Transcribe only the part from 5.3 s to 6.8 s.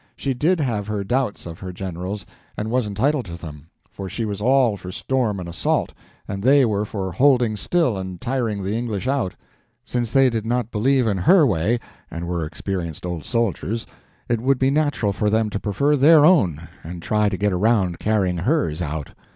and assault, and they